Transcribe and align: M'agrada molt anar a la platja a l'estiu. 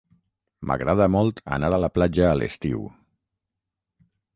M'agrada 0.71 1.07
molt 1.17 1.43
anar 1.59 1.71
a 1.77 1.81
la 1.85 1.93
platja 2.01 2.27
a 2.31 2.35
l'estiu. 2.41 2.85